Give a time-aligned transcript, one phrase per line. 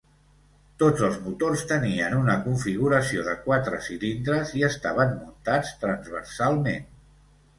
[0.83, 6.89] Tots els motors tenien una configuració de quatre cilindres i estaven muntats transversalment.